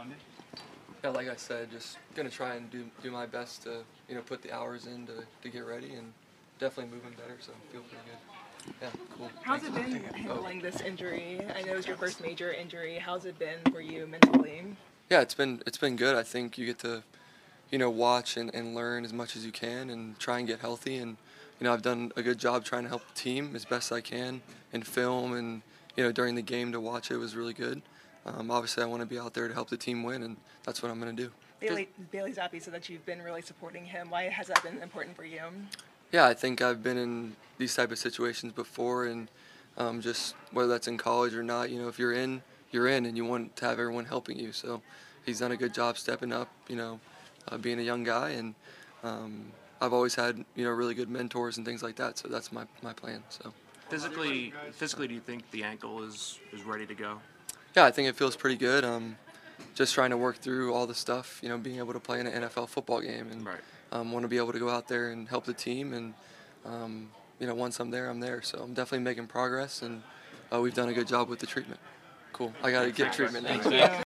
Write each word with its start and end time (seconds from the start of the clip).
Monday? 0.00 0.16
Yeah, 1.04 1.10
like 1.10 1.28
I 1.28 1.36
said, 1.36 1.70
just 1.70 1.98
gonna 2.14 2.30
try 2.30 2.54
and 2.54 2.70
do 2.70 2.86
do 3.02 3.10
my 3.10 3.26
best 3.26 3.62
to 3.64 3.82
you 4.08 4.14
know 4.14 4.22
put 4.22 4.40
the 4.40 4.50
hours 4.50 4.86
in 4.86 5.06
to, 5.06 5.12
to 5.42 5.48
get 5.50 5.66
ready 5.66 5.92
and 5.92 6.14
definitely 6.58 6.94
moving 6.94 7.10
better. 7.18 7.36
So 7.40 7.52
I 7.52 7.72
feel 7.72 7.82
pretty 7.82 8.04
good. 8.06 8.74
Yeah, 8.80 8.88
cool. 9.18 9.30
How's 9.42 9.62
it 9.62 9.74
been 9.74 10.02
oh. 10.10 10.16
handling 10.16 10.60
this 10.60 10.80
injury? 10.80 11.40
I 11.54 11.60
know 11.62 11.72
it 11.72 11.76
was 11.76 11.86
your 11.86 11.98
first 11.98 12.22
major 12.22 12.50
injury. 12.50 12.96
How's 12.96 13.26
it 13.26 13.38
been 13.38 13.58
for 13.70 13.82
you 13.82 14.06
mentally? 14.06 14.62
Yeah, 15.10 15.20
it's 15.20 15.34
been 15.34 15.62
it's 15.66 15.76
been 15.76 15.96
good. 15.96 16.16
I 16.16 16.22
think 16.22 16.56
you 16.56 16.64
get 16.64 16.78
to, 16.78 17.02
you 17.70 17.76
know, 17.76 17.90
watch 17.90 18.38
and, 18.38 18.54
and 18.54 18.74
learn 18.74 19.04
as 19.04 19.12
much 19.12 19.36
as 19.36 19.44
you 19.44 19.52
can 19.52 19.90
and 19.90 20.18
try 20.18 20.38
and 20.38 20.48
get 20.48 20.60
healthy. 20.60 20.96
And 20.96 21.18
you 21.58 21.64
know, 21.64 21.74
I've 21.74 21.82
done 21.82 22.10
a 22.16 22.22
good 22.22 22.38
job 22.38 22.64
trying 22.64 22.84
to 22.84 22.88
help 22.88 23.06
the 23.06 23.20
team 23.20 23.54
as 23.54 23.66
best 23.66 23.92
I 23.92 24.00
can 24.00 24.40
in 24.72 24.82
film 24.82 25.34
and 25.34 25.60
you 25.94 26.04
know 26.04 26.10
during 26.10 26.36
the 26.36 26.42
game 26.42 26.72
to 26.72 26.80
watch 26.80 27.10
it 27.10 27.18
was 27.18 27.36
really 27.36 27.54
good. 27.54 27.82
Um, 28.26 28.50
obviously, 28.50 28.82
I 28.82 28.86
want 28.86 29.00
to 29.00 29.06
be 29.06 29.18
out 29.18 29.34
there 29.34 29.48
to 29.48 29.54
help 29.54 29.70
the 29.70 29.76
team 29.76 30.02
win, 30.02 30.22
and 30.22 30.36
that's 30.64 30.82
what 30.82 30.90
I'm 30.90 31.00
going 31.00 31.14
to 31.14 31.22
do. 31.22 31.30
Bailey, 31.60 31.88
Bailey 32.10 32.32
Zappe 32.32 32.60
said 32.62 32.74
that 32.74 32.88
you've 32.88 33.04
been 33.04 33.22
really 33.22 33.42
supporting 33.42 33.84
him. 33.84 34.10
Why 34.10 34.24
has 34.24 34.46
that 34.48 34.62
been 34.62 34.78
important 34.78 35.16
for 35.16 35.24
you? 35.24 35.40
Yeah, 36.12 36.26
I 36.26 36.34
think 36.34 36.62
I've 36.62 36.82
been 36.82 36.96
in 36.96 37.36
these 37.58 37.74
type 37.74 37.92
of 37.92 37.98
situations 37.98 38.52
before, 38.52 39.06
and 39.06 39.28
um, 39.76 40.00
just 40.00 40.34
whether 40.52 40.68
that's 40.68 40.88
in 40.88 40.96
college 40.96 41.34
or 41.34 41.42
not, 41.42 41.70
you 41.70 41.80
know, 41.80 41.88
if 41.88 41.98
you're 41.98 42.12
in, 42.12 42.42
you're 42.70 42.88
in, 42.88 43.06
and 43.06 43.16
you 43.16 43.24
want 43.24 43.56
to 43.56 43.64
have 43.66 43.78
everyone 43.78 44.04
helping 44.04 44.38
you. 44.38 44.52
So 44.52 44.82
he's 45.24 45.40
done 45.40 45.52
a 45.52 45.56
good 45.56 45.74
job 45.74 45.98
stepping 45.98 46.32
up, 46.32 46.48
you 46.68 46.76
know, 46.76 47.00
uh, 47.48 47.58
being 47.58 47.78
a 47.78 47.82
young 47.82 48.04
guy, 48.04 48.30
and 48.30 48.54
um, 49.02 49.52
I've 49.80 49.92
always 49.92 50.14
had 50.14 50.44
you 50.56 50.64
know 50.64 50.70
really 50.70 50.94
good 50.94 51.08
mentors 51.08 51.56
and 51.56 51.66
things 51.66 51.82
like 51.82 51.96
that. 51.96 52.18
So 52.18 52.28
that's 52.28 52.52
my 52.52 52.64
my 52.82 52.92
plan. 52.92 53.22
So 53.28 53.52
Physically, 53.90 54.52
physically, 54.72 55.08
do 55.08 55.14
you 55.14 55.20
think 55.20 55.50
the 55.50 55.64
ankle 55.64 56.02
is 56.04 56.38
is 56.52 56.62
ready 56.62 56.86
to 56.86 56.94
go? 56.94 57.18
Yeah, 57.76 57.84
I 57.84 57.90
think 57.90 58.08
it 58.08 58.16
feels 58.16 58.36
pretty 58.36 58.56
good. 58.56 58.84
Um, 58.84 59.16
just 59.74 59.94
trying 59.94 60.10
to 60.10 60.16
work 60.16 60.36
through 60.38 60.74
all 60.74 60.86
the 60.86 60.94
stuff, 60.94 61.38
you 61.42 61.48
know, 61.48 61.56
being 61.58 61.78
able 61.78 61.92
to 61.92 62.00
play 62.00 62.20
in 62.20 62.26
an 62.26 62.42
NFL 62.42 62.68
football 62.68 63.00
game, 63.00 63.28
and 63.30 63.44
Right. 63.46 63.60
um, 63.92 64.12
want 64.12 64.24
to 64.24 64.28
be 64.28 64.36
able 64.36 64.52
to 64.52 64.58
go 64.58 64.68
out 64.68 64.88
there 64.88 65.10
and 65.10 65.28
help 65.28 65.44
the 65.44 65.52
team. 65.54 65.92
And 65.92 66.14
um, 66.64 67.10
you 67.38 67.46
know, 67.46 67.54
once 67.54 67.80
I'm 67.80 67.90
there, 67.90 68.08
I'm 68.10 68.20
there. 68.20 68.42
So 68.42 68.58
I'm 68.58 68.74
definitely 68.74 69.04
making 69.04 69.26
progress, 69.28 69.82
and 69.82 70.02
uh, 70.52 70.60
we've 70.60 70.74
done 70.74 70.88
a 70.88 70.92
good 70.92 71.06
job 71.08 71.28
with 71.28 71.38
the 71.38 71.46
treatment. 71.46 71.80
Cool. 72.32 72.52
I 72.62 72.70
got 72.70 72.82
to 72.84 72.90
get 72.92 73.12
treatment 73.12 73.44
now. 73.46 73.60